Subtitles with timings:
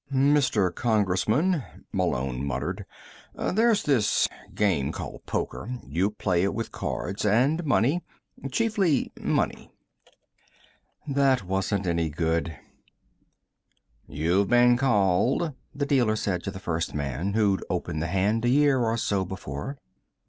[0.11, 0.73] "Mr.
[0.73, 2.87] Congressman," Malone muttered,
[3.35, 5.77] "there's this game called poker.
[5.85, 8.01] You play it with cards and money.
[8.49, 9.71] Chiefly money."
[11.07, 12.57] That wasn't any good.
[14.07, 18.49] "You've been called," the dealer said to the first man, who'd opened the hand a
[18.49, 19.77] year or so before.